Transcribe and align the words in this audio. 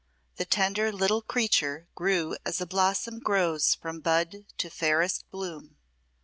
The 0.37 0.45
tender 0.45 0.91
little 0.91 1.21
creature 1.21 1.85
grew 1.93 2.35
as 2.43 2.59
a 2.59 2.65
blossom 2.65 3.19
grows 3.19 3.75
from 3.75 3.99
bud 3.99 4.45
to 4.57 4.69
fairest 4.71 5.29
bloom. 5.29 5.77